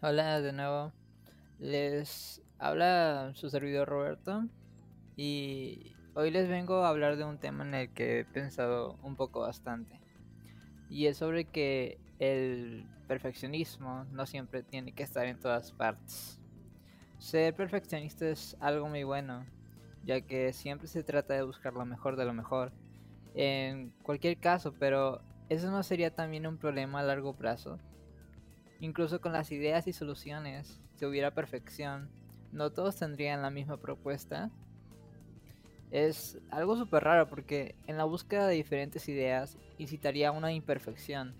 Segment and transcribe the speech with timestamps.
[0.00, 0.92] Hola de nuevo.
[1.58, 4.44] Les habla su servidor Roberto
[5.16, 9.16] y hoy les vengo a hablar de un tema en el que he pensado un
[9.16, 10.00] poco bastante.
[10.88, 16.38] Y es sobre que el perfeccionismo no siempre tiene que estar en todas partes.
[17.18, 19.46] Ser perfeccionista es algo muy bueno,
[20.04, 22.70] ya que siempre se trata de buscar lo mejor de lo mejor.
[23.34, 27.80] En cualquier caso, pero eso no sería también un problema a largo plazo
[28.80, 32.08] Incluso con las ideas y soluciones, si hubiera perfección,
[32.52, 34.50] no todos tendrían la misma propuesta.
[35.90, 41.34] Es algo súper raro porque en la búsqueda de diferentes ideas incitaría una imperfección,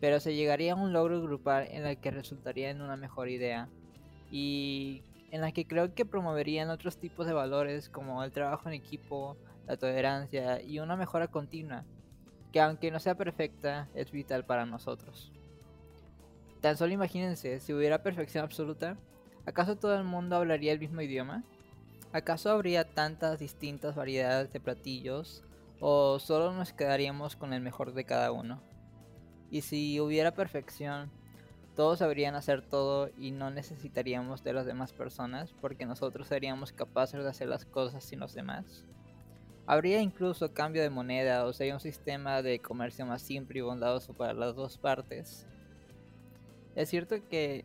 [0.00, 3.68] pero se llegaría a un logro grupal en el que resultaría en una mejor idea
[4.30, 8.74] y en la que creo que promoverían otros tipos de valores como el trabajo en
[8.74, 9.36] equipo,
[9.66, 11.84] la tolerancia y una mejora continua,
[12.52, 15.32] que aunque no sea perfecta, es vital para nosotros.
[16.60, 18.96] Tan solo imagínense, si hubiera perfección absoluta,
[19.44, 21.44] ¿acaso todo el mundo hablaría el mismo idioma?
[22.12, 25.42] ¿Acaso habría tantas distintas variedades de platillos?
[25.80, 28.62] ¿O solo nos quedaríamos con el mejor de cada uno?
[29.50, 31.10] Y si hubiera perfección,
[31.76, 37.22] todos sabrían hacer todo y no necesitaríamos de las demás personas porque nosotros seríamos capaces
[37.22, 38.86] de hacer las cosas sin los demás.
[39.66, 44.14] Habría incluso cambio de moneda o sería un sistema de comercio más simple y bondadoso
[44.14, 45.46] para las dos partes.
[46.76, 47.64] Es cierto que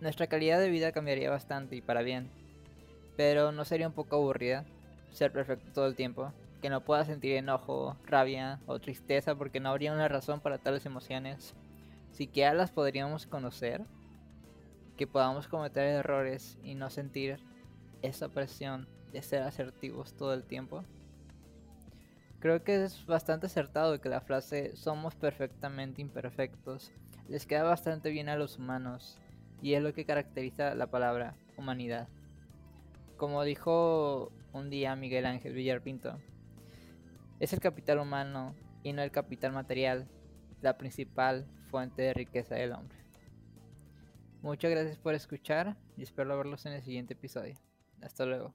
[0.00, 2.30] nuestra calidad de vida cambiaría bastante y para bien,
[3.16, 4.64] pero no sería un poco aburrida
[5.10, 9.68] ser perfecto todo el tiempo, que no pueda sentir enojo, rabia o tristeza porque no
[9.68, 11.54] habría una razón para tales emociones,
[12.12, 13.84] siquiera las podríamos conocer,
[14.96, 17.38] que podamos cometer errores y no sentir
[18.00, 20.82] esa presión de ser asertivos todo el tiempo.
[22.40, 26.92] Creo que es bastante acertado que la frase somos perfectamente imperfectos
[27.30, 29.16] les queda bastante bien a los humanos
[29.62, 32.08] y es lo que caracteriza la palabra humanidad.
[33.16, 36.18] Como dijo un día Miguel Ángel Villarpinto,
[37.38, 40.08] es el capital humano y no el capital material
[40.60, 42.98] la principal fuente de riqueza del hombre.
[44.42, 47.54] Muchas gracias por escuchar y espero verlos en el siguiente episodio.
[48.02, 48.54] Hasta luego.